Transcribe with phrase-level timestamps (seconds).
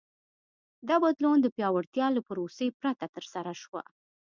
[0.87, 3.77] دا بدلون د پیاوړتیا له پروسې پرته ترسره شو.